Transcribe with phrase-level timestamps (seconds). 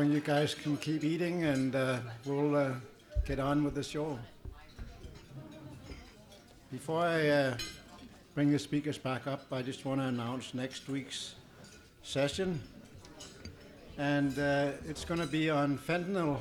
[0.00, 2.72] You guys can keep eating, and uh, we'll uh,
[3.26, 4.18] get on with the show.
[6.72, 7.58] Before I uh,
[8.34, 11.34] bring the speakers back up, I just want to announce next week's
[12.02, 12.62] session.
[13.98, 16.38] And uh, it's going to be on fentanyl.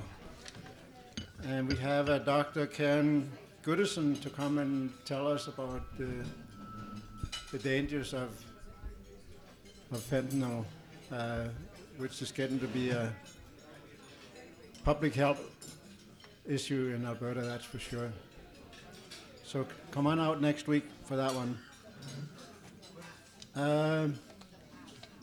[1.46, 2.66] And we have uh, Dr.
[2.66, 3.30] Karen
[3.64, 6.26] Goodison to come and tell us about the,
[7.52, 8.30] the dangers of,
[9.92, 10.64] of fentanyl,
[11.12, 11.50] uh,
[11.98, 13.12] which is getting to be a
[14.84, 15.42] public health
[16.48, 18.12] issue in Alberta, that's for sure.
[19.46, 21.58] So come on out next week for that one.
[23.56, 24.20] Um,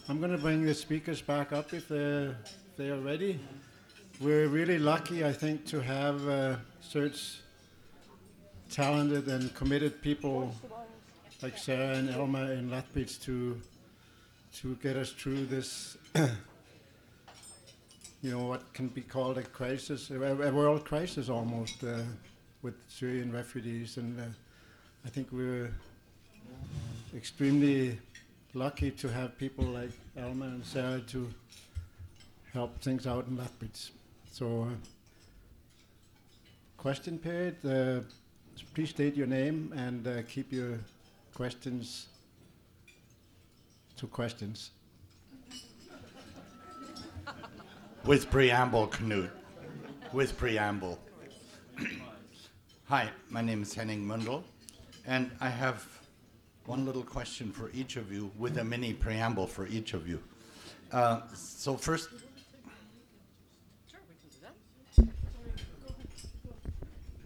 [0.08, 3.40] I'm going to bring the speakers back up if they're, if they are ready.
[4.20, 7.40] We're really lucky, I think, to have uh, such
[8.70, 10.54] talented and committed people
[11.42, 13.60] like Sarah and Elma in Lethbridge to
[14.60, 15.98] to get us through this.
[18.22, 22.02] You know what can be called a crisis, a, a world crisis almost, uh,
[22.62, 24.24] with Syrian refugees, and uh,
[25.04, 25.70] I think we're
[27.14, 27.98] extremely
[28.54, 31.28] lucky to have people like Elma and Sarah to
[32.52, 33.92] help things out in Lethbridge.
[34.32, 34.74] So, uh,
[36.78, 37.56] question period.
[37.64, 38.00] Uh,
[38.74, 40.78] please state your name and uh, keep your
[41.34, 42.06] questions
[43.98, 44.70] to questions.
[48.06, 49.30] With preamble, Knut.
[50.12, 50.98] With preamble.
[52.84, 54.44] Hi, my name is Henning Mundel,
[55.06, 55.84] and I have
[56.66, 60.22] one little question for each of you with a mini preamble for each of you.
[60.92, 62.08] Uh, so, first,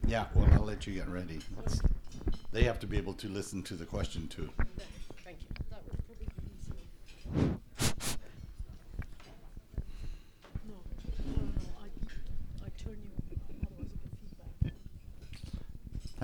[0.07, 1.41] yeah, well, I'll let you get ready.
[2.53, 4.51] They have to be able to listen to the question too.
[5.25, 5.47] Thank you.
[5.71, 7.55] That would probably be easier.
[10.67, 10.75] No,
[11.27, 11.49] no, no,
[11.81, 11.87] I,
[12.65, 13.11] I turn you,
[13.61, 14.73] otherwise I get feedback.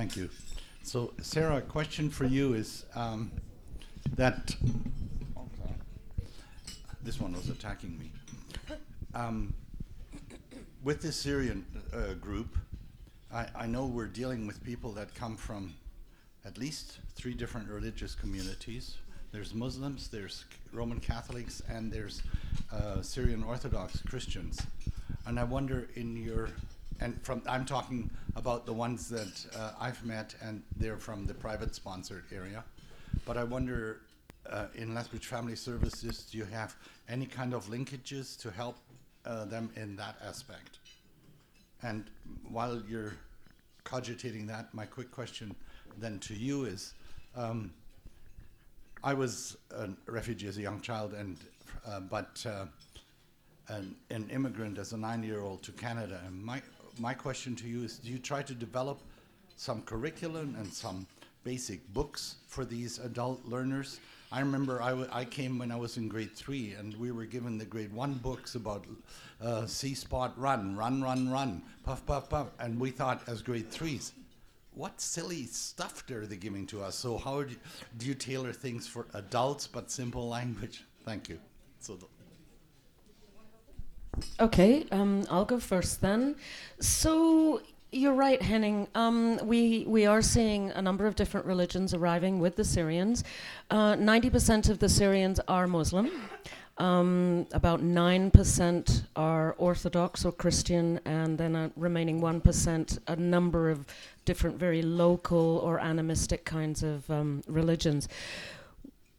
[0.06, 0.30] Thank you.
[0.84, 3.32] So, Sarah, a question for you is um,
[4.14, 4.54] that
[7.03, 8.12] this one was attacking me.
[9.16, 9.53] Um,
[10.84, 12.56] with this Syrian uh, group,
[13.34, 15.75] I, I know we're dealing with people that come from
[16.44, 18.98] at least three different religious communities.
[19.32, 22.22] There's Muslims, there's Roman Catholics, and there's
[22.72, 24.64] uh, Syrian Orthodox Christians.
[25.26, 26.50] And I wonder in your,
[27.00, 31.34] and from I'm talking about the ones that uh, I've met, and they're from the
[31.34, 32.64] private sponsored area.
[33.24, 34.00] But I wonder,
[34.50, 36.76] uh, in Lethbridge Family Services, do you have
[37.08, 38.76] any kind of linkages to help
[39.24, 40.78] uh, them in that aspect?
[41.82, 42.04] And
[42.48, 43.14] while you're
[43.84, 45.54] cogitating that, my quick question
[45.98, 46.94] then to you is
[47.34, 47.72] um,
[49.04, 51.36] I was a refugee as a young child, and
[51.86, 52.66] uh, but uh,
[53.68, 56.20] an, an immigrant as a nine-year-old to Canada.
[56.26, 56.62] And my
[56.98, 59.00] my question to you is: Do you try to develop
[59.56, 61.06] some curriculum and some
[61.44, 64.00] basic books for these adult learners?
[64.32, 67.64] I remember I, came when I was in grade three, and we were given the
[67.64, 68.84] grade one books about
[69.40, 73.70] uh, see spot run, run, run, run, puff, puff, puff, and we thought as grade
[73.70, 74.12] threes,
[74.74, 76.96] what silly stuff are they giving to us?
[76.96, 77.56] So how do you,
[77.98, 80.84] do you tailor things for adults but simple language?
[81.04, 81.38] Thank you.
[81.78, 81.96] So
[84.41, 86.37] Okay, um, I'll go first then.
[86.81, 87.60] So
[87.93, 88.88] you're right, Henning.
[88.94, 93.25] Um, we we are seeing a number of different religions arriving with the Syrians.
[93.71, 96.10] Uh, Ninety percent of the Syrians are Muslim.
[96.78, 103.16] Um, about nine percent are Orthodox or Christian, and then a remaining one percent, a
[103.16, 103.87] number of
[104.26, 108.09] different, very local or animistic kinds of um, religions.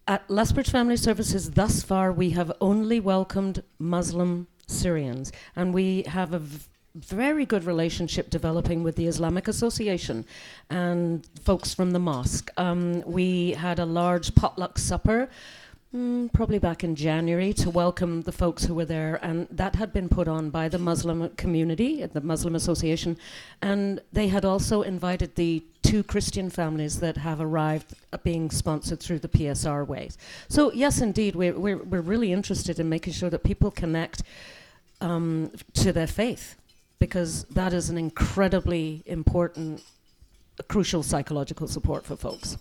[0.08, 6.34] At Lethbridge Family Services, thus far, we have only welcomed Muslim Syrians, and we have
[6.34, 10.26] a v- very good relationship developing with the Islamic Association
[10.70, 12.52] and folks from the mosque.
[12.58, 15.30] Um, we had a large potluck supper.
[15.96, 19.94] Mm, probably back in January to welcome the folks who were there, and that had
[19.94, 23.18] been put on by the Muslim community, the Muslim Association,
[23.62, 29.00] and they had also invited the two Christian families that have arrived, uh, being sponsored
[29.00, 30.18] through the PSR ways.
[30.50, 34.24] So yes, indeed, we're we're, we're really interested in making sure that people connect
[35.02, 36.56] um, to their faith,
[37.00, 39.84] because that is an incredibly important,
[40.68, 42.58] crucial psychological support for folks.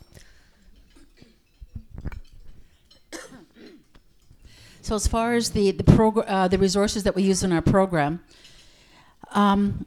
[4.83, 7.61] So as far as the the progr- uh, the resources that we use in our
[7.61, 8.23] program,
[9.33, 9.85] um,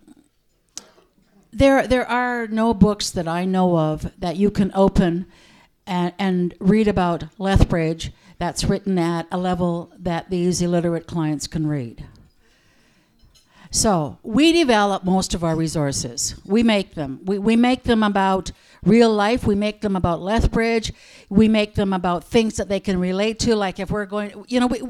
[1.53, 5.25] there there are no books that I know of that you can open
[5.87, 11.65] and, and read about Lethbridge that's written at a level that these illiterate clients can
[11.65, 12.03] read.
[13.71, 16.35] So we develop most of our resources.
[16.45, 17.19] We make them.
[17.23, 18.51] We, we make them about
[18.83, 19.45] real life.
[19.45, 20.91] We make them about Lethbridge.
[21.29, 23.55] We make them about things that they can relate to.
[23.55, 24.81] Like if we're going, you know, we,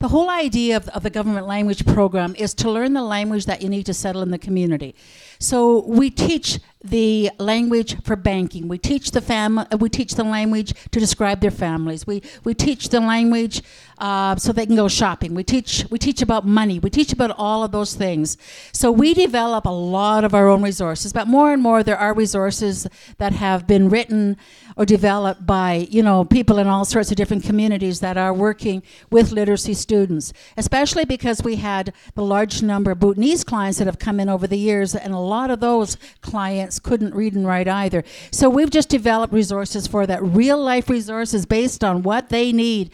[0.00, 3.62] the whole idea of, of the government language program is to learn the language that
[3.62, 4.96] you need to settle in the community.
[5.38, 6.58] So we teach
[6.90, 8.68] the language for banking.
[8.68, 12.06] We teach the fam- We teach the language to describe their families.
[12.06, 13.62] We we teach the language
[13.98, 15.34] uh, so they can go shopping.
[15.34, 16.78] We teach we teach about money.
[16.78, 18.36] We teach about all of those things.
[18.72, 22.14] So we develop a lot of our own resources, but more and more there are
[22.14, 22.86] resources
[23.18, 24.36] that have been written
[24.76, 28.82] or developed by you know people in all sorts of different communities that are working
[29.10, 30.32] with literacy students.
[30.56, 34.46] Especially because we had the large number of Bhutanese clients that have come in over
[34.46, 38.04] the years, and a lot of those clients couldn't read and write either.
[38.30, 42.90] So we've just developed resources for that real life resources based on what they need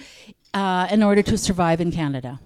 [0.54, 2.40] uh, in order to survive in Canada.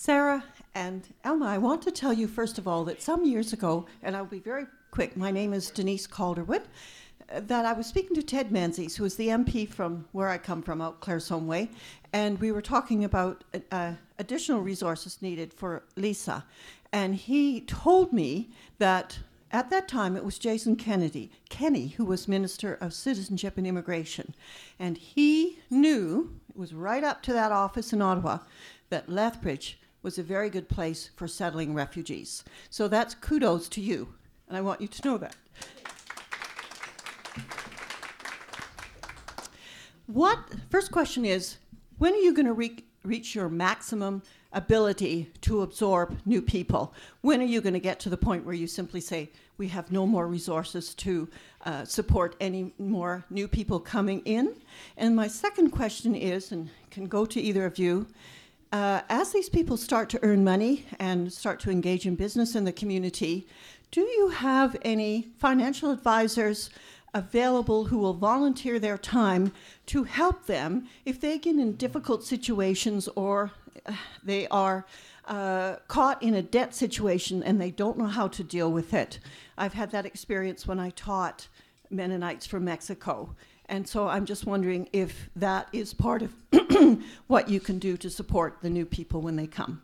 [0.00, 0.44] Sarah
[0.76, 4.16] and Elma, I want to tell you first of all that some years ago, and
[4.16, 6.62] I'll be very quick, my name is Denise Calderwood,
[7.28, 10.62] that I was speaking to Ted Menzies, who is the MP from where I come
[10.62, 11.70] from, out Claresholm Way,
[12.12, 13.42] and we were talking about
[13.72, 16.44] uh, additional resources needed for Lisa.
[16.92, 19.18] And he told me that
[19.50, 24.32] at that time it was Jason Kennedy, Kenny, who was Minister of Citizenship and Immigration.
[24.78, 28.38] And he knew, it was right up to that office in Ottawa,
[28.90, 32.44] that Lethbridge was a very good place for settling refugees.
[32.70, 34.14] So that's kudos to you,
[34.48, 35.36] and I want you to know that.
[40.06, 40.38] What
[40.70, 41.58] first question is
[41.98, 44.22] when are you going to re- reach your maximum
[44.52, 46.94] ability to absorb new people?
[47.20, 49.92] When are you going to get to the point where you simply say, we have
[49.92, 51.28] no more resources to
[51.66, 54.54] uh, support any more new people coming in?
[54.96, 58.06] And my second question is, and can go to either of you,
[58.72, 62.64] uh, as these people start to earn money and start to engage in business in
[62.64, 63.46] the community,
[63.90, 66.70] do you have any financial advisors
[67.14, 69.52] available who will volunteer their time
[69.86, 73.50] to help them if they get in difficult situations or
[73.86, 74.84] uh, they are
[75.24, 79.18] uh, caught in a debt situation and they don't know how to deal with it?
[79.56, 81.48] I've had that experience when I taught
[81.90, 83.34] Mennonites from Mexico.
[83.68, 86.32] And so I'm just wondering if that is part of
[87.26, 89.82] what you can do to support the new people when they come.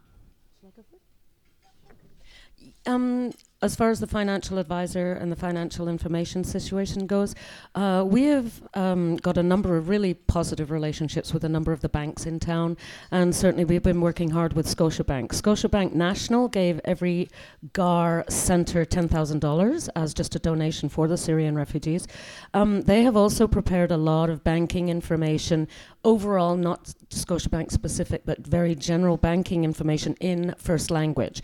[2.86, 3.32] Um,
[3.64, 7.34] as far as the financial advisor and the financial information situation goes,
[7.74, 11.80] uh, we have um, got a number of really positive relationships with a number of
[11.80, 12.76] the banks in town,
[13.10, 15.28] and certainly we've been working hard with Scotiabank.
[15.28, 17.30] Scotiabank National gave every
[17.72, 22.06] GAR centre $10,000 as just a donation for the Syrian refugees.
[22.52, 25.68] Um, they have also prepared a lot of banking information,
[26.04, 31.40] overall, not Scotiabank specific, but very general banking information in first language.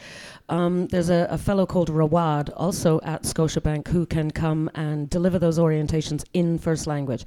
[0.50, 5.38] Um, there's a, a fellow called Rawad, also at Scotiabank, who can come and deliver
[5.38, 7.24] those orientations in first language.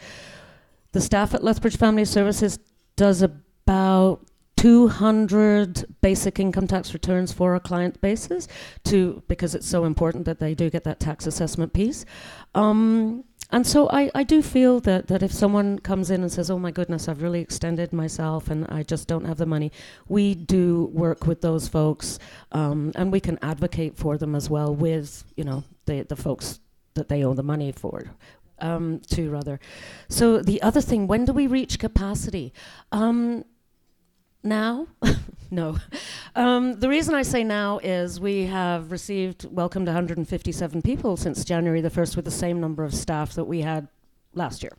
[0.91, 2.59] The staff at Lethbridge Family Services
[2.95, 4.25] does about
[4.63, 8.47] 200 basic income tax returns for our client bases
[8.85, 12.05] to because it's so important that they do get that tax assessment piece.
[12.55, 16.49] Um, and so I, I do feel that, that if someone comes in and says,
[16.49, 19.71] oh my goodness, I've really extended myself and I just don't have the money,
[20.07, 22.17] we do work with those folks
[22.51, 26.61] um, and we can advocate for them as well with, you know, the, the folks
[26.95, 28.05] that they owe the money for.
[28.57, 29.59] Um, to rather.
[30.09, 32.53] So the other thing, when do we reach capacity?
[32.91, 33.45] Um,
[34.41, 34.87] now?
[35.51, 35.77] no.
[36.35, 41.81] Um, the reason I say now is we have received, welcomed 157 people since January
[41.81, 43.87] the 1st with the same number of staff that we had
[44.33, 44.73] last year.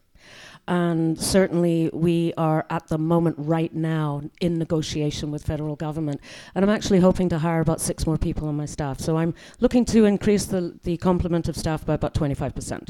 [0.67, 6.23] And certainly, we are at the moment right now in negotiation with federal government.
[6.55, 8.99] And I'm actually hoping to hire about six more people on my staff.
[8.99, 12.89] So I'm looking to increase the, the complement of staff by about 25%.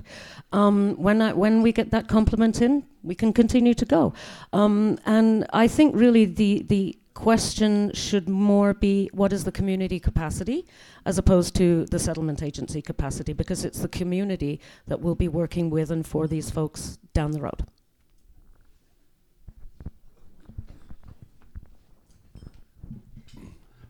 [0.53, 4.13] Um, when, I, when we get that complement in, we can continue to go.
[4.53, 10.01] Um, and I think really the, the question should more be what is the community
[10.01, 10.67] capacity
[11.07, 15.71] as opposed to the settlement agency capacity because it's the community that will be working
[15.71, 17.65] with and for these folks down the road.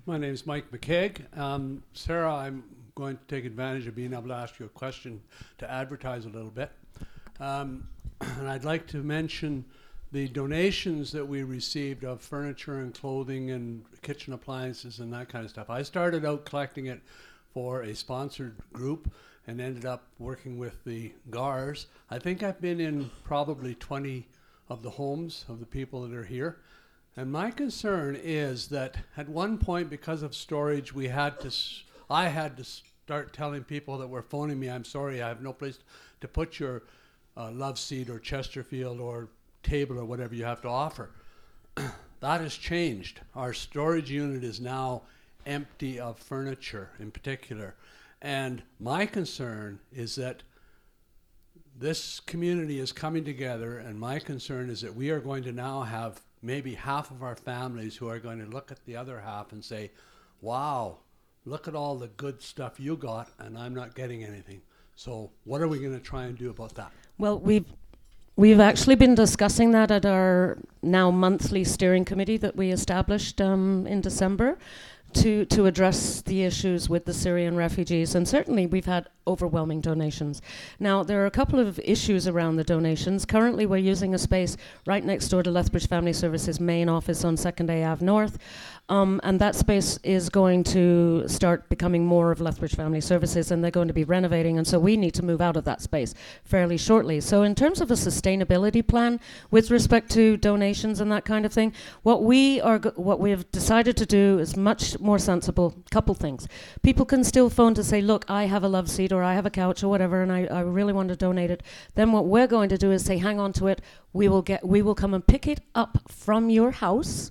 [0.07, 1.39] My name is Mike McKeag.
[1.39, 2.63] Um, Sarah, I'm
[2.95, 5.19] going to take advantage of being able to ask you a question
[5.57, 6.71] to advertise a little bit.
[7.41, 7.89] Um,
[8.21, 9.65] and I'd like to mention
[10.15, 15.45] the donations that we received of furniture and clothing and kitchen appliances and that kind
[15.45, 15.69] of stuff.
[15.69, 17.01] I started out collecting it
[17.53, 19.13] for a sponsored group
[19.49, 21.89] and ended up working with the GARs.
[22.13, 24.29] I think I've been in probably 20
[24.69, 26.59] of the homes of the people that are here.
[27.17, 31.53] And my concern is that at one point, because of storage, we had to,
[32.09, 35.53] I had to start telling people that were phoning me, I'm sorry, I have no
[35.53, 35.81] place
[36.21, 36.85] to put your
[37.37, 39.29] uh, love seat or Chesterfield or
[39.65, 41.11] table or whatever you have to offer.
[42.21, 43.21] that has changed.
[43.35, 45.03] Our storage unit is now
[45.47, 47.75] empty of furniture in particular.
[48.23, 50.43] And my concern is that
[51.77, 55.83] this community is coming together, and my concern is that we are going to now
[55.83, 59.53] have maybe half of our families who are going to look at the other half
[59.53, 59.91] and say,
[60.41, 60.99] Wow,
[61.45, 64.61] look at all the good stuff you got, and I'm not getting anything.
[64.95, 66.93] So, what are we going to try and do about that?
[67.19, 67.67] Well, we've
[68.37, 73.87] we've actually been discussing that at our now monthly steering committee that we established um,
[73.87, 74.59] in December
[75.15, 80.43] to to address the issues with the Syrian refugees, and certainly we've had overwhelming donations.
[80.79, 83.25] Now there are a couple of issues around the donations.
[83.25, 84.57] Currently, we're using a space
[84.87, 88.39] right next door to Lethbridge Family Services main office on Second Day Ave North.
[88.91, 93.65] Um, and that space is going to start becoming more of Lethbridge Family Services, and
[93.65, 96.13] they're going to be renovating, and so we need to move out of that space
[96.45, 97.19] fairly shortly.
[97.21, 101.53] So, in terms of a sustainability plan with respect to donations and that kind of
[101.53, 105.75] thing, what we are, go- what we have decided to do is much more sensible.
[105.91, 106.49] Couple things:
[106.83, 109.47] people can still phone to say, "Look, I have a love seat, or I have
[109.47, 111.63] a couch, or whatever, and I, I really want to donate it."
[111.95, 113.81] Then what we're going to do is say, "Hang on to it.
[114.13, 117.31] We will get, we will come and pick it up from your house."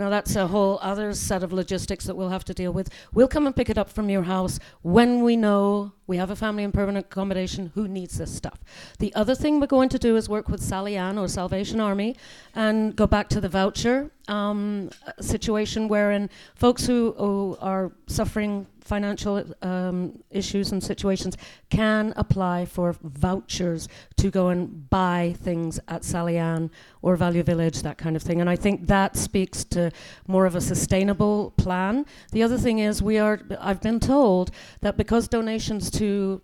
[0.00, 2.88] Now, that's a whole other set of logistics that we'll have to deal with.
[3.12, 6.34] We'll come and pick it up from your house when we know we have a
[6.34, 8.58] family in permanent accommodation who needs this stuff.
[8.98, 12.16] The other thing we're going to do is work with Sally Ann or Salvation Army
[12.52, 14.90] and go back to the voucher um,
[15.20, 21.36] situation wherein folks who, who are suffering financial um, issues and situations
[21.70, 27.82] can apply for vouchers to go and buy things at Sally Ann or Value Village,
[27.82, 28.40] that kind of thing.
[28.40, 29.92] And I think that speaks to
[30.26, 32.04] more of a sustainable plan.
[32.32, 34.50] The other thing is we are I've been told
[34.80, 36.40] that because donations to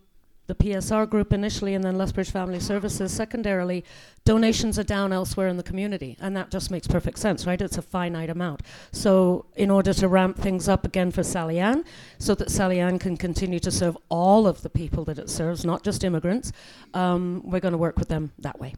[0.49, 3.85] the PSR group initially and then Lethbridge Family Services secondarily,
[4.27, 6.15] donations are down elsewhere in the community.
[6.21, 7.61] And that just makes perfect sense, right?
[7.61, 8.61] It's a finite amount.
[8.93, 11.85] So, in order to ramp things up again for Sally Ann,
[12.19, 15.65] so that Sally Ann can continue to serve all of the people that it serves,
[15.65, 16.53] not just immigrants,
[16.93, 18.75] um, we're going to work with them that way.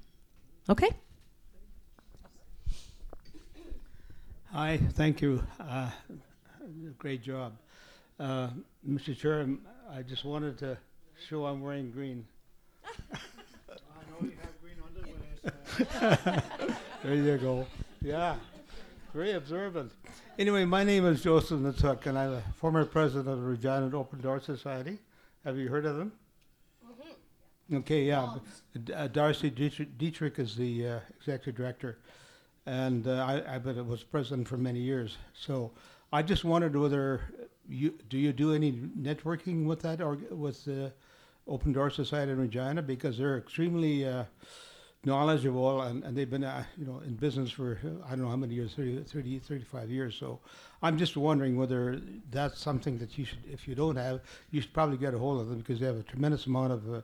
[0.71, 0.91] Okay?
[4.53, 5.43] Hi, thank you.
[5.61, 5.91] Uh,
[6.99, 7.53] Great job.
[8.19, 8.49] Uh,
[8.89, 9.17] Mr.
[9.17, 9.47] Chair,
[9.91, 10.77] I just wanted to
[11.29, 12.27] show I'm wearing green.
[17.05, 17.65] There you go.
[18.03, 18.35] Yeah,
[19.15, 19.93] very observant.
[20.39, 24.21] Anyway, my name is Joseph Natuk, and I'm a former president of the Regina Open
[24.21, 24.99] Door Society.
[25.45, 26.13] Have you heard of them?
[27.73, 28.35] Okay, yeah.
[28.85, 31.99] D- uh, Darcy Dietrich, Dietrich is the uh, executive director,
[32.67, 35.17] and uh, I, I I was president for many years.
[35.35, 35.71] So
[36.13, 40.93] I just wondered whether you do you do any networking with that or with the
[41.47, 42.83] Open Door Society in Regina?
[42.83, 44.25] Because they're extremely uh,
[45.05, 48.29] knowledgeable and, and they've been uh, you know in business for uh, I don't know
[48.31, 50.17] how many years 30, 30 35 years.
[50.17, 50.41] So
[50.83, 54.21] I'm just wondering whether that's something that you should if you don't have
[54.51, 56.93] you should probably get a hold of them because they have a tremendous amount of
[56.93, 57.01] uh,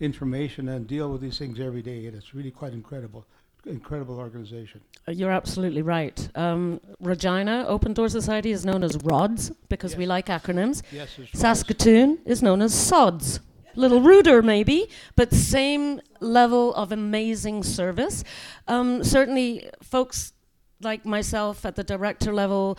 [0.00, 3.26] information and deal with these things every day and it's really quite incredible
[3.66, 6.28] incredible organization Uh, You're absolutely right.
[6.34, 10.82] Um, Regina Open Door Society is known as RODS because we like acronyms.
[10.92, 13.40] yes it's Saskatoon is known as SODS.
[13.76, 18.24] A little ruder, maybe, but same level of amazing service.
[18.66, 20.32] Um, certainly, folks
[20.80, 22.78] like myself at the director level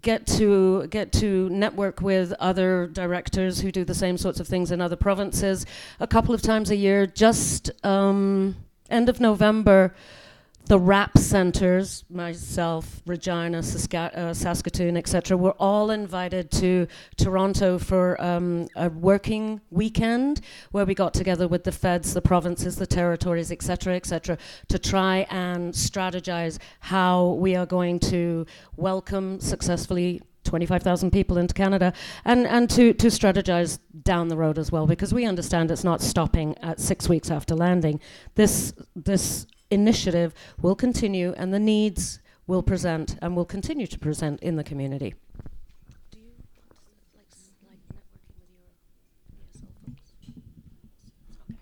[0.00, 4.70] get to get to network with other directors who do the same sorts of things
[4.70, 5.66] in other provinces
[6.00, 7.06] a couple of times a year.
[7.06, 8.56] Just um,
[8.88, 9.94] end of November,
[10.68, 18.20] the RAP centers, myself, Regina, Saska- uh, Saskatoon, etc., were all invited to Toronto for
[18.22, 23.50] um, a working weekend where we got together with the feds, the provinces, the territories,
[23.50, 24.36] etc., etc.,
[24.68, 28.44] to try and strategize how we are going to
[28.76, 31.92] welcome successfully 25,000 people into Canada
[32.24, 36.00] and, and to, to strategize down the road as well because we understand it's not
[36.00, 38.00] stopping at six weeks after landing.
[38.34, 44.40] This, this initiative will continue and the needs will present and will continue to present
[44.42, 45.14] in the community.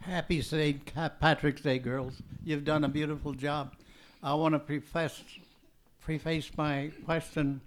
[0.01, 0.93] Happy St.
[1.19, 2.23] Patrick's Day, girls.
[2.45, 3.75] You've done a beautiful job.
[4.23, 5.21] I want to preface,
[6.01, 7.61] preface my question.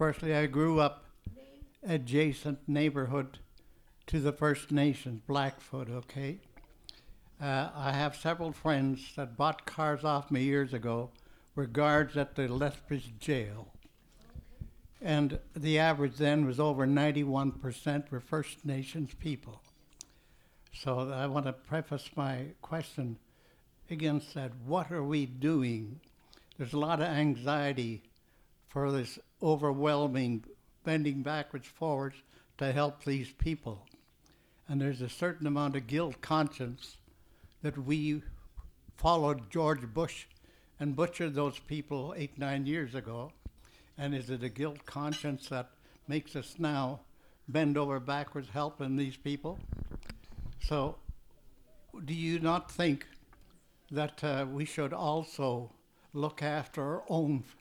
[0.00, 1.04] Firstly, I grew up
[1.86, 3.38] adjacent neighborhood
[4.06, 6.38] to the First Nations, Blackfoot, okay?
[7.38, 11.10] Uh, I have several friends that bought cars off me years ago,
[11.54, 13.74] were guards at the Lethbridge jail.
[15.02, 19.60] And the average then was over 91% were First Nations people.
[20.72, 23.18] So I want to preface my question
[23.90, 24.52] against that.
[24.64, 26.00] What are we doing?
[26.56, 28.04] There's a lot of anxiety
[28.70, 30.44] for this overwhelming
[30.84, 32.16] bending backwards, forwards
[32.58, 33.86] to help these people.
[34.68, 36.96] And there's a certain amount of guilt conscience
[37.62, 38.22] that we
[38.96, 40.26] followed George Bush
[40.78, 43.32] and butchered those people eight, nine years ago.
[43.98, 45.70] And is it a guilt conscience that
[46.08, 47.00] makes us now
[47.48, 49.58] bend over backwards helping these people?
[50.62, 50.96] So,
[52.04, 53.06] do you not think
[53.90, 55.72] that uh, we should also
[56.14, 57.56] look after our own f-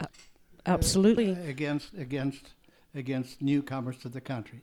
[0.00, 0.14] first
[0.66, 1.32] Absolutely.
[1.48, 2.52] against against
[2.94, 4.62] against newcomers to the country?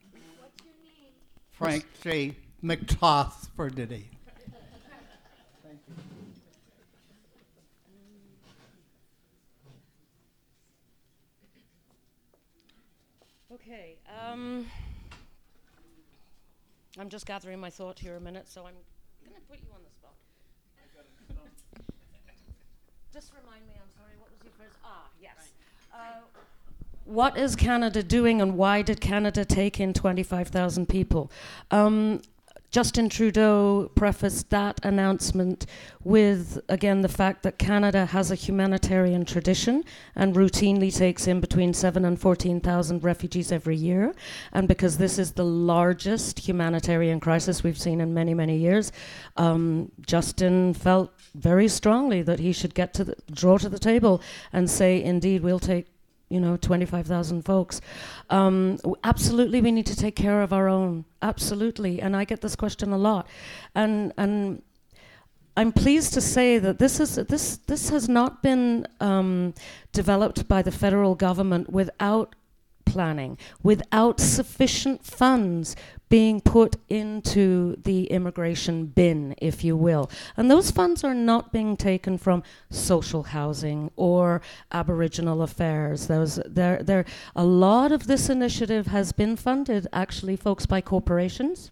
[1.51, 2.36] Frank J.
[2.63, 4.10] McToth for today.
[13.51, 13.98] Okay.
[14.24, 14.67] Um,
[17.00, 18.75] I'm just gathering my thought here a minute, so I'm
[19.25, 20.13] going to put you on the spot.
[23.12, 23.89] just remind me, I'm
[24.83, 25.31] Ah, yes.
[25.93, 25.97] Uh,
[27.05, 31.31] what is Canada doing and why did Canada take in 25,000 people?
[31.71, 32.21] Um,
[32.69, 35.65] Justin Trudeau prefaced that announcement
[36.03, 39.85] with, again, the fact that Canada has a humanitarian tradition
[40.15, 44.13] and routinely takes in between 7 and 14,000 refugees every year.
[44.51, 48.91] And because this is the largest humanitarian crisis we've seen in many, many years,
[49.37, 54.22] um, Justin felt very strongly that he should get to the, draw to the table
[54.51, 55.88] and say, indeed, we'll take
[56.29, 57.79] you know, 25,000 folks.
[58.29, 61.06] Um, absolutely, we need to take care of our own.
[61.22, 62.01] Absolutely.
[62.01, 63.27] And I get this question a lot.
[63.75, 64.62] And, and
[65.56, 69.54] I'm pleased to say that this, is, this, this has not been um,
[69.93, 72.36] developed by the federal government without
[72.93, 75.76] planning, without sufficient funds
[76.10, 80.10] being put into the immigration bin, if you will.
[80.38, 86.08] And those funds are not being taken from social housing or Aboriginal affairs.
[86.08, 91.71] Those, there, there, a lot of this initiative has been funded, actually, folks, by corporations.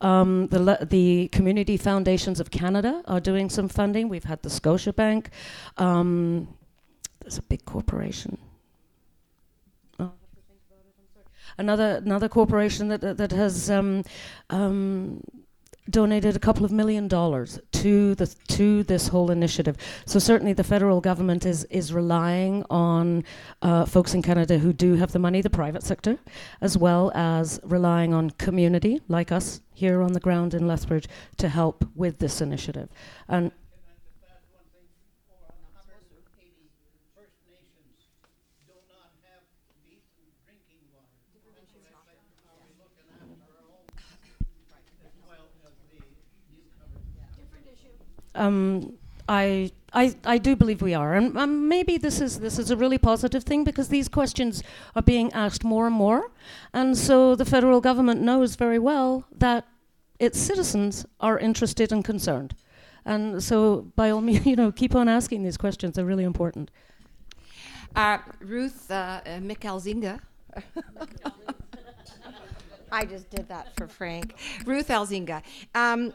[0.00, 4.08] Um, the, the community foundations of Canada are doing some funding.
[4.08, 5.26] We've had the Scotiabank.
[5.78, 6.48] Um,
[7.20, 8.36] there's a big corporation.
[10.00, 10.10] Oh,
[11.58, 14.04] another another corporation that that, that has um,
[14.50, 15.20] um,
[15.90, 19.76] donated a couple of million dollars to the to this whole initiative.
[20.06, 23.24] So certainly the federal government is is relying on
[23.62, 26.18] uh, folks in Canada who do have the money, the private sector,
[26.60, 31.48] as well as relying on community like us here on the ground in Lethbridge to
[31.48, 32.88] help with this initiative.
[33.28, 33.50] And
[37.16, 37.98] First Nations
[38.66, 39.42] do not have
[39.82, 41.18] decent drinking water.
[42.46, 43.86] Are we looking after our own
[45.02, 45.98] as well as the
[46.52, 47.06] newcomers?
[48.34, 48.94] Um,
[49.28, 52.76] I, I, I do believe we are, and um, maybe this is this is a
[52.76, 54.62] really positive thing because these questions
[54.96, 56.30] are being asked more and more,
[56.72, 59.66] and so the federal government knows very well that
[60.18, 62.54] its citizens are interested and concerned,
[63.04, 65.94] and so by all means, you know, keep on asking these questions.
[65.96, 66.70] They're really important.
[67.94, 70.20] Uh, Ruth uh, uh, Michelzinga.
[72.92, 74.34] I just did that for Frank.
[74.66, 75.42] Ruth Elzinga.
[75.74, 76.12] Um,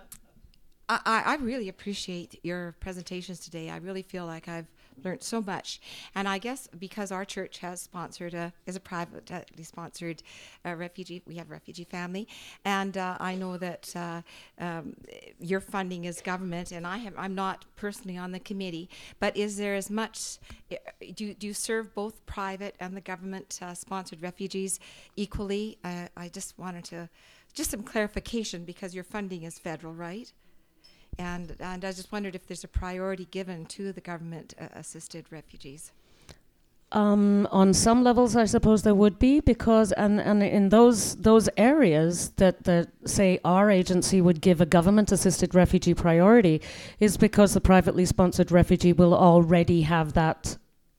[0.89, 3.69] I, I really appreciate your presentations today.
[3.69, 4.67] I really feel like I've
[5.03, 5.81] learned so much.
[6.15, 10.23] And I guess because our church has sponsored a is a privately sponsored
[10.65, 12.27] uh, refugee, we have a refugee family,
[12.63, 14.21] and uh, I know that uh,
[14.59, 14.95] um,
[15.39, 19.57] your funding is government, and I have I'm not personally on the committee, but is
[19.57, 20.37] there as much?
[20.71, 20.75] uh,
[21.15, 24.79] Do do you serve both private and the government uh, sponsored refugees
[25.15, 25.77] equally?
[25.83, 27.09] Uh, I just wanted to
[27.53, 30.31] just some clarification because your funding is federal, right?
[31.19, 35.25] And, and I just wondered if there's a priority given to the government uh, assisted
[35.31, 35.91] refugees.
[36.93, 41.49] Um, on some levels, I suppose there would be because, and, and in those those
[41.57, 46.61] areas that that say our agency would give a government-assisted refugee priority,
[47.01, 50.57] is because the privately sponsored refugee will already have that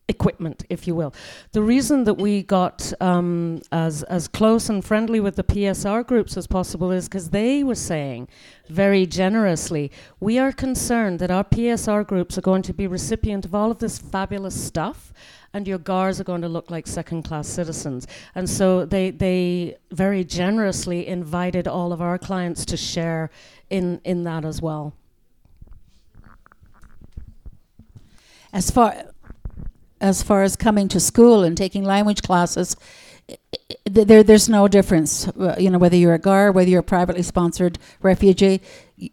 [0.09, 1.15] equipment, if you will.
[1.53, 6.37] The reason that we got um, as as close and friendly with the PSR groups
[6.37, 8.29] as possible is because they were saying
[8.69, 9.91] very generously,
[10.21, 13.79] we are concerned that our PSR groups are going to be recipient of all of
[13.79, 15.13] this fabulous stuff.
[15.55, 18.07] And your GARs are going to look like second class citizens.
[18.35, 23.31] And so they, they very generously invited all of our clients to share
[23.71, 24.93] in, in that as well.
[28.53, 28.95] As far
[30.01, 32.77] as far as coming to school and taking language classes,
[33.85, 35.29] there there's no difference.
[35.29, 38.61] Uh, You know whether you're a GAR, whether you're a privately sponsored refugee.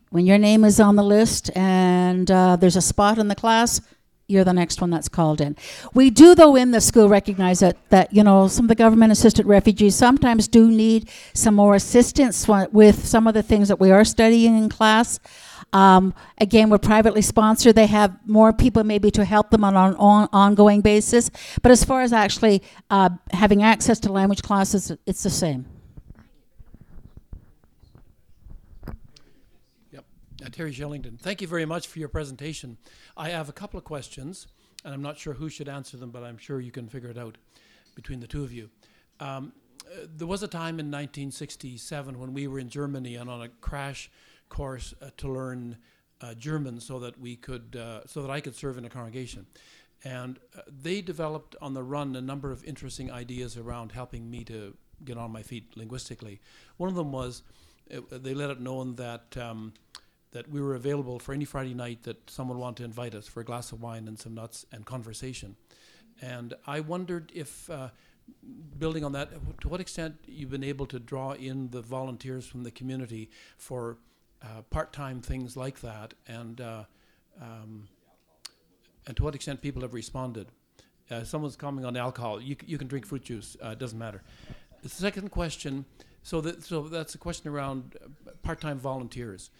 [0.09, 3.81] When your name is on the list and uh, there's a spot in the class,
[4.27, 5.55] you're the next one that's called in.
[5.93, 9.45] We do, though, in the school recognize that that you know some of the government-assisted
[9.45, 14.05] refugees sometimes do need some more assistance with some of the things that we are
[14.05, 15.19] studying in class.
[15.73, 17.75] Um, again, we're privately sponsored.
[17.75, 21.29] They have more people maybe to help them on an on, ongoing basis.
[21.61, 25.65] But as far as actually uh, having access to language classes, it's the same.
[29.91, 30.05] Yep.
[30.45, 32.77] Uh, Terry Shillington, thank you very much for your presentation.
[33.17, 34.47] I have a couple of questions,
[34.85, 37.17] and I'm not sure who should answer them, but I'm sure you can figure it
[37.17, 37.37] out
[37.95, 38.69] between the two of you.
[39.19, 39.53] Um,
[39.85, 43.49] uh, there was a time in 1967 when we were in Germany and on a
[43.49, 44.09] crash
[44.49, 45.77] course uh, to learn
[46.21, 49.45] uh, German so that we could, uh, so that I could serve in a congregation.
[50.03, 54.75] And they developed on the run a number of interesting ideas around helping me to
[55.03, 56.39] get on my feet linguistically.
[56.77, 57.43] One of them was
[57.93, 59.73] uh, they let it known that um,
[60.35, 63.39] that we were available for any Friday night that someone wanted to invite us for
[63.39, 65.55] a glass of wine and some nuts and conversation.
[66.21, 67.89] And I wondered if, uh,
[68.77, 69.29] building on that,
[69.61, 73.97] to what extent you've been able to draw in the volunteers from the community for
[74.45, 76.83] uh, part-time things like that, and uh,
[77.41, 77.87] um,
[79.07, 80.47] and to what extent people have responded.
[81.09, 82.41] Uh, someone's commenting on alcohol.
[82.41, 83.57] You, you can drink fruit juice.
[83.63, 84.23] Uh, it doesn't matter.
[84.81, 85.85] The second question.
[86.23, 89.51] So that so that's a question around uh, part-time volunteers.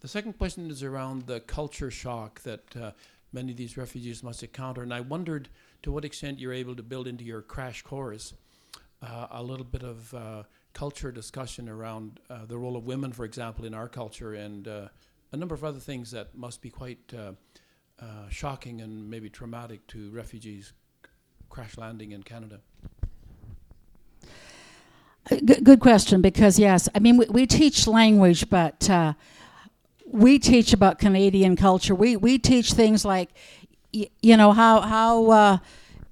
[0.00, 2.94] The second question is around the culture shock that
[3.32, 5.48] many of these refugees must encounter, and I wondered
[5.82, 8.34] to what extent you're able to build into your crash course
[9.30, 10.14] a little bit of
[10.76, 14.88] culture discussion around uh, the role of women, for example, in our culture, and uh,
[15.32, 17.32] a number of other things that must be quite uh,
[17.98, 20.74] uh, shocking and maybe traumatic to refugees
[21.48, 22.60] crash landing in Canada.
[25.30, 28.90] Uh, Good, good question because yes, I mean we, we teach language, but
[30.04, 31.94] we teach about Canadian culture.
[31.94, 33.30] We we teach things like,
[33.94, 35.60] y- you know how how.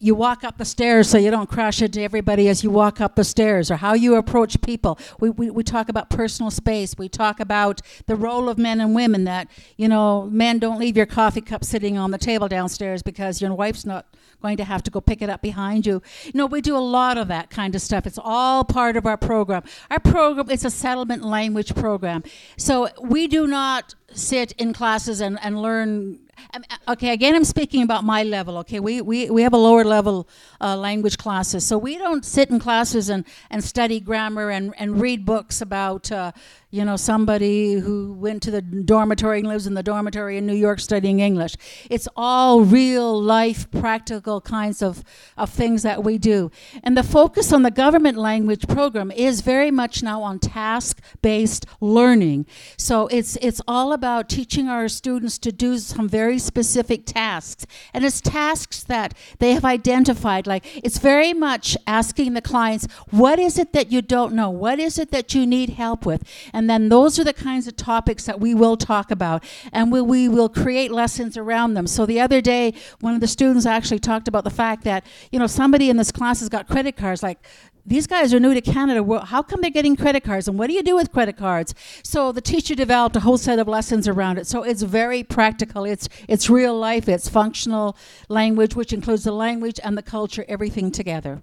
[0.05, 3.15] You walk up the stairs so you don't crash into everybody as you walk up
[3.15, 4.99] the stairs, or how you approach people.
[5.19, 6.95] We, we, we talk about personal space.
[6.99, 10.95] We talk about the role of men and women that, you know, men don't leave
[10.95, 14.83] your coffee cup sitting on the table downstairs because your wife's not going to have
[14.83, 16.03] to go pick it up behind you.
[16.35, 18.07] No, we do a lot of that kind of stuff.
[18.07, 19.63] It's all part of our program.
[19.91, 22.25] Our program is a settlement language program.
[22.59, 26.19] So we do not sit in classes and, and learn.
[26.55, 28.59] Um, Okay, again, I'm speaking about my level.
[28.59, 30.29] Okay, we, we, we have a lower level
[30.61, 31.65] uh, language classes.
[31.67, 36.13] So we don't sit in classes and, and study grammar and, and read books about,
[36.13, 36.33] uh,
[36.75, 40.57] you know, somebody who went to the dormitory and lives in the dormitory in New
[40.57, 41.55] York studying English.
[41.89, 45.05] It's all real life, practical kinds of,
[45.37, 46.51] of things that we do.
[46.83, 51.65] And the focus on the government language program is very much now on task based
[51.81, 52.45] learning.
[52.77, 57.67] So it's, it's all about teaching our students to do some very specific tasks.
[57.93, 60.49] And it's tasks that they have identified.
[60.49, 64.51] Like it's very much asking the clients, what is it that you don't know?
[64.51, 66.25] What is it that you need help with?
[66.53, 69.45] And then those are the kinds of topics that we will talk about.
[69.73, 71.87] And we, we will create lessons around them.
[71.87, 75.39] So the other day, one of the students actually talked about the fact that, you
[75.39, 77.23] know, somebody in this class has got credit cards.
[77.23, 77.39] Like,
[77.87, 79.05] these guys are new to Canada.
[79.27, 80.49] How come they're getting credit cards?
[80.49, 81.75] And what do you do with credit cards?
[82.03, 84.47] So the teacher developed a whole set of lessons around it.
[84.47, 85.85] So it's very practical.
[85.85, 87.09] It's it's real life.
[87.09, 87.97] It's functional
[88.29, 91.43] language, which includes the language and the culture, everything together.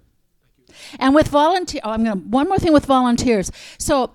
[0.98, 3.52] And with volunteer, oh, I'm gonna one more thing with volunteers.
[3.78, 4.10] So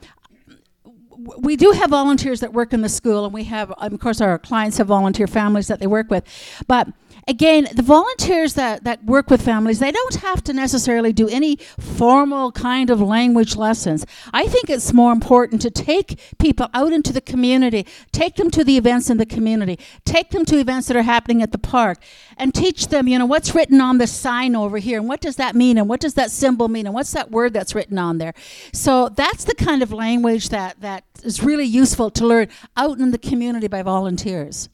[1.40, 4.22] we do have volunteers that work in the school, and we have, um, of course,
[4.22, 6.24] our clients have volunteer families that they work with.
[6.68, 6.88] But
[7.28, 11.58] again, the volunteers that, that work with families, they don't have to necessarily do any
[11.78, 14.06] formal kind of language lessons.
[14.34, 18.64] I think it's more important to take people out into the community, take them to
[18.64, 22.00] the events in the community, take them to events that are happening at the park,
[22.38, 25.36] and teach them, you know, what's written on the sign over here, and what does
[25.36, 28.18] that mean, and what does that symbol mean, and what's that word that's written on
[28.18, 28.34] there.
[28.74, 33.12] So that's the kind of language that, that is really useful to learn out in
[33.12, 34.70] the community by volunteers.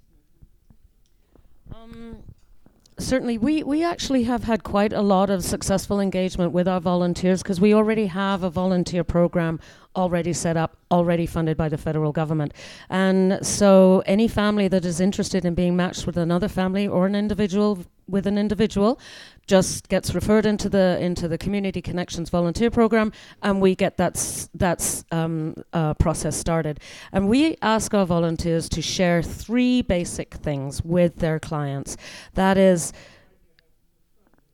[2.99, 7.41] Certainly, we, we actually have had quite a lot of successful engagement with our volunteers
[7.41, 9.60] because we already have a volunteer program
[9.95, 12.53] already set up, already funded by the federal government.
[12.89, 17.15] And so, any family that is interested in being matched with another family or an
[17.15, 19.00] individual with an individual
[19.48, 23.12] just gets referred into the into the community connections volunteer program
[23.42, 26.80] and we get that that's um, uh, process started.
[27.12, 31.98] And we ask our volunteers to share three basic things with their clients.
[32.36, 32.94] That is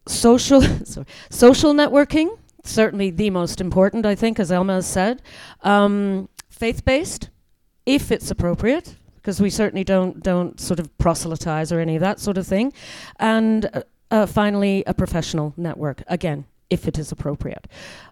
[0.07, 5.21] social sorry, social networking certainly the most important i think as elma has said.
[5.61, 7.29] Um, faith-based
[7.85, 12.19] if it's appropriate because we certainly don't don't sort of proselytize or any of that
[12.19, 12.73] sort of thing
[13.19, 17.67] and uh, uh, finally a professional network again if it is appropriate.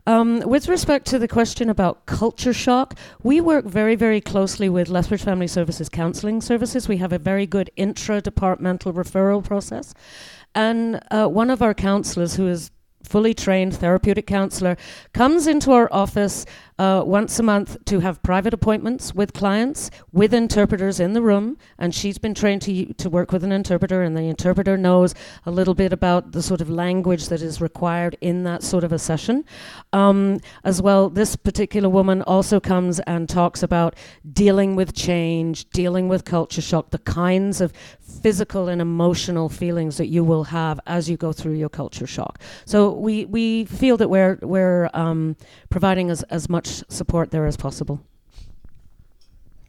[0.05, 4.89] Um, with respect to the question about culture shock, we work very, very closely with
[4.89, 6.87] Lethbridge Family Services Counselling Services.
[6.87, 9.93] We have a very good intra departmental referral process.
[10.55, 12.71] And uh, one of our counsellors, who is
[13.03, 14.75] fully trained therapeutic counselor,
[15.13, 16.45] comes into our office
[16.79, 21.57] uh, once a month to have private appointments with clients with interpreters in the room.
[21.77, 25.51] And she's been trained to, to work with an interpreter, and the interpreter knows a
[25.51, 28.99] little bit about the sort of language that is required in that sort of a
[28.99, 29.45] session.
[29.93, 33.95] Um, as well, this particular woman also comes and talks about
[34.33, 37.73] dealing with change, dealing with culture shock, the kinds of
[38.21, 42.39] physical and emotional feelings that you will have as you go through your culture shock.
[42.65, 45.35] So we, we feel that we're, we're um,
[45.69, 48.01] providing as, as much support there as possible.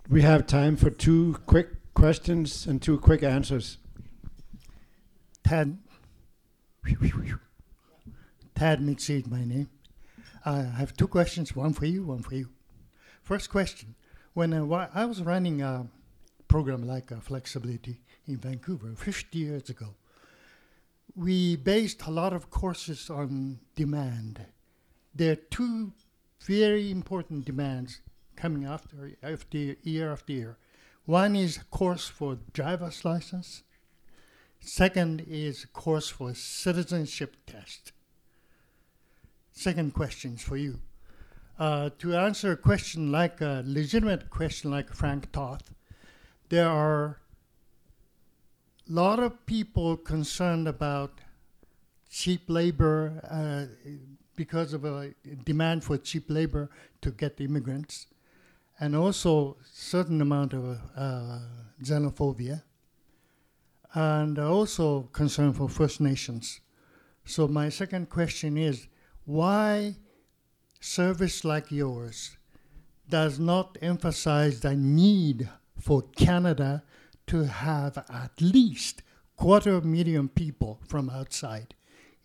[0.08, 3.78] We have time for two quick questions and two quick answers.
[5.44, 5.78] Tad.
[8.54, 9.68] Tad McSeed, my name.
[10.44, 12.48] I have two questions, one for you, one for you.
[13.22, 13.94] First question
[14.32, 15.87] When uh, I was running a
[16.48, 19.94] program like uh, Flexibility in Vancouver 50 years ago,
[21.14, 24.46] we based a lot of courses on demand.
[25.14, 25.92] There are two
[26.40, 28.01] very important demands
[28.37, 30.59] coming after, after year after year.
[31.05, 33.62] One is course for driver's license.
[34.61, 37.92] Second is course for citizenship test.
[39.53, 40.81] Second questions for you.
[41.59, 45.74] Uh, to answer a question like a legitimate question like Frank Toth,
[46.48, 47.18] there are
[48.88, 51.20] a lot of people concerned about
[52.09, 53.88] cheap labor uh,
[54.38, 55.12] because of a
[55.44, 56.70] demand for cheap labor
[57.01, 58.07] to get immigrants,
[58.79, 61.40] and also certain amount of uh,
[61.83, 62.62] xenophobia,
[63.94, 66.61] and also concern for First Nations.
[67.24, 68.87] So my second question is,
[69.24, 69.96] why
[70.79, 72.37] service like yours
[73.09, 76.85] does not emphasize the need for Canada
[77.27, 79.03] to have at least
[79.37, 81.74] quarter of a million people from outside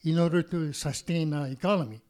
[0.04, 2.02] in order to sustain our economy.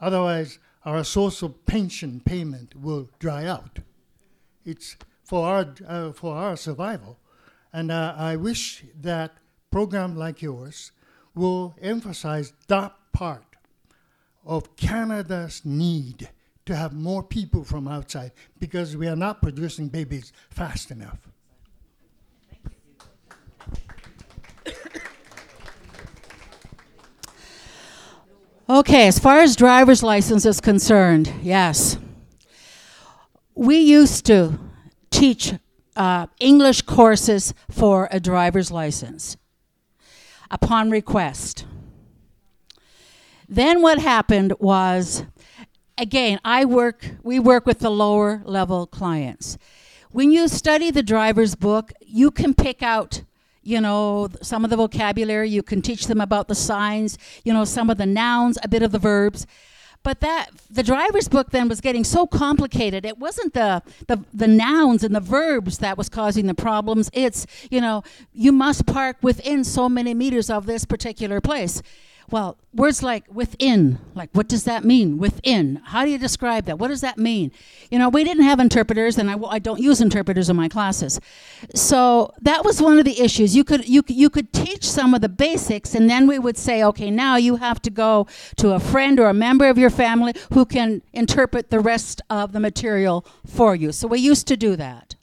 [0.00, 3.80] Otherwise, our source of pension payment will dry out.
[4.64, 7.18] It's for our, uh, for our survival.
[7.72, 9.36] And uh, I wish that
[9.70, 10.92] program like yours
[11.34, 13.44] will emphasize that part
[14.44, 16.30] of Canada's need
[16.64, 21.28] to have more people from outside because we are not producing babies fast enough.
[28.70, 31.96] Okay, as far as driver's license is concerned, yes.
[33.54, 34.58] We used to
[35.10, 35.54] teach
[35.96, 39.38] uh, English courses for a driver's license
[40.50, 41.64] upon request.
[43.48, 45.24] Then what happened was,
[45.96, 49.56] again, I work, we work with the lower level clients.
[50.10, 53.22] When you study the driver's book, you can pick out
[53.68, 55.50] you know, some of the vocabulary.
[55.50, 58.82] You can teach them about the signs, you know, some of the nouns, a bit
[58.82, 59.46] of the verbs.
[60.02, 63.04] But that the driver's book then was getting so complicated.
[63.04, 67.10] It wasn't the, the the nouns and the verbs that was causing the problems.
[67.12, 71.82] It's you know you must park within so many meters of this particular place.
[72.30, 75.16] Well, words like within, like what does that mean?
[75.16, 75.76] Within.
[75.76, 76.78] How do you describe that?
[76.78, 77.52] What does that mean?
[77.90, 81.18] You know, we didn't have interpreters, and I don't use interpreters in my classes.
[81.74, 83.56] So that was one of the issues.
[83.56, 86.84] You could you you could teach some of the basics, and then we would say,
[86.84, 90.34] okay, now you have to go to a friend or a member of your family
[90.52, 93.90] who can interpret the rest of the material for you.
[93.90, 95.14] So we used to do that.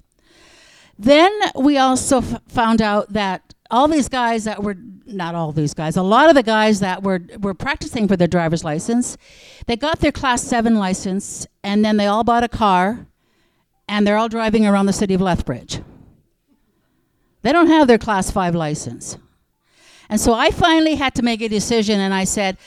[0.98, 5.74] Then we also f- found out that all these guys that were not all these
[5.74, 9.18] guys, a lot of the guys that were were practicing for their driver's license,
[9.68, 13.08] they got their class 7 license and then they all bought a car
[13.88, 15.82] and they're all driving around the city of Lethbridge.
[17.44, 19.18] They don't have their class 5 license.
[20.10, 22.58] And so I finally had to make a decision, and I said,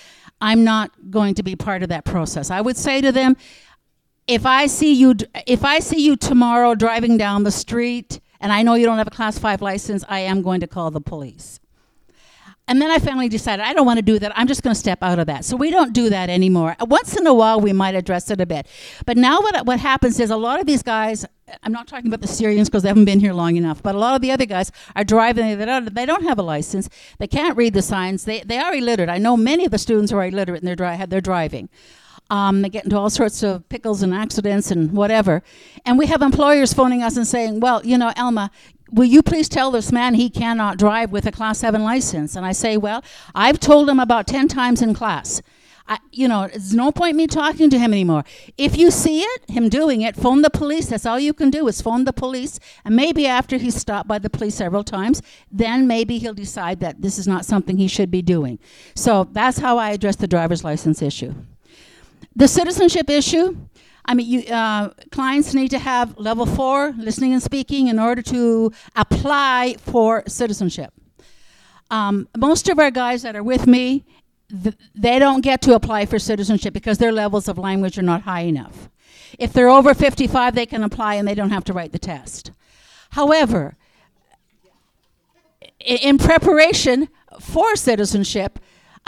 [0.40, 2.50] I'm not going to be part of that process.
[2.50, 3.36] I would say to them,
[4.26, 5.14] if I see you,
[5.46, 9.06] if I see you tomorrow driving down the street, and I know you don't have
[9.06, 11.60] a class five license, I am going to call the police.
[12.68, 14.30] And then I finally decided I don't want to do that.
[14.36, 15.44] I'm just going to step out of that.
[15.46, 16.76] So we don't do that anymore.
[16.80, 18.66] Once in a while, we might address it a bit.
[19.06, 21.24] But now what, what happens is a lot of these guys,
[21.62, 23.98] I'm not talking about the Syrians because they haven't been here long enough, but a
[23.98, 26.90] lot of the other guys are driving, they don't, they don't have a license.
[27.18, 28.24] They can't read the signs.
[28.24, 29.08] They, they are illiterate.
[29.08, 31.70] I know many of the students are illiterate and they're, dri- they're driving.
[32.30, 35.42] Um, they get into all sorts of pickles and accidents and whatever.
[35.86, 38.50] And we have employers phoning us and saying, well, you know, Elma,
[38.90, 42.36] will you please tell this man he cannot drive with a class 7 license?
[42.36, 43.02] And I say, well,
[43.34, 45.42] I've told him about 10 times in class.
[45.88, 48.22] I, you know, there's no point me talking to him anymore.
[48.58, 50.86] If you see it, him doing it, phone the police.
[50.86, 52.60] That's all you can do is phone the police.
[52.84, 57.00] And maybe after he's stopped by the police several times, then maybe he'll decide that
[57.00, 58.58] this is not something he should be doing.
[58.94, 61.34] So that's how I address the driver's license issue.
[62.36, 63.56] The citizenship issue,
[64.08, 68.22] I mean, you, uh, clients need to have level four listening and speaking in order
[68.22, 70.94] to apply for citizenship.
[71.90, 74.06] Um, most of our guys that are with me,
[74.62, 78.22] th- they don't get to apply for citizenship because their levels of language are not
[78.22, 78.88] high enough.
[79.38, 82.50] If they're over 55, they can apply and they don't have to write the test.
[83.10, 83.76] However,
[85.80, 87.08] in preparation
[87.40, 88.58] for citizenship,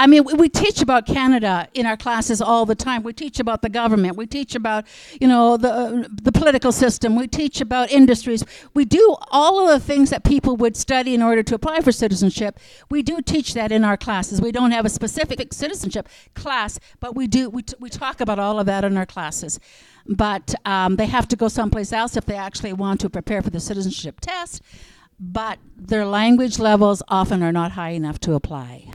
[0.01, 3.03] I mean, we, we teach about Canada in our classes all the time.
[3.03, 4.17] We teach about the government.
[4.17, 4.87] We teach about,
[5.21, 7.17] you know, the uh, the political system.
[7.17, 8.43] We teach about industries.
[8.73, 11.93] We do all of the things that people would study in order to apply for
[11.93, 12.59] citizenship.
[12.89, 14.41] We do teach that in our classes.
[14.41, 17.51] We don't have a specific citizenship class, but we do.
[17.51, 19.61] We, t- we talk about all of that in our classes.
[20.07, 23.51] But um, they have to go someplace else if they actually want to prepare for
[23.51, 24.63] the citizenship test.
[25.21, 28.87] But their language levels often are not high enough to apply.